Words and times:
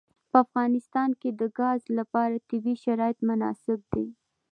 په 0.29 0.37
افغانستان 0.45 1.09
کې 1.21 1.29
د 1.39 1.41
ګاز 1.59 1.81
لپاره 1.97 2.43
طبیعي 2.49 2.75
شرایط 2.83 3.19
مناسب 3.29 3.79
دي. 3.93 4.05